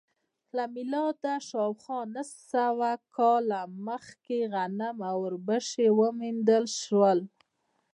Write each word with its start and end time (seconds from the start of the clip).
له 0.55 0.63
میلاده 0.75 1.33
شاوخوا 1.49 2.01
نهه 2.15 2.23
نیم 2.25 2.33
سوه 2.51 2.91
کاله 3.17 3.61
مخکې 3.87 4.39
غنم 4.53 4.97
او 5.09 5.17
اوربشې 5.27 5.87
وموندل 5.99 6.65
شول 6.81 7.19